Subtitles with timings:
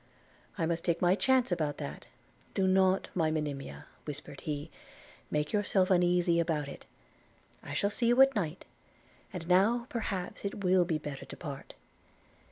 [0.57, 2.07] 'I must take my chance about that.
[2.55, 4.71] Do not, my Monimia,' whispered he,
[5.29, 6.87] 'make yourself uneasy about it:
[7.61, 8.65] I shall see you at night;
[9.31, 11.75] and now, perhaps, it will be better to part.'